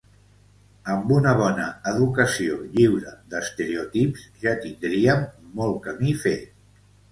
[0.93, 5.25] Amb una bona educació, lliure d’estereotips, ja tindríem
[5.63, 6.53] molt camí fet.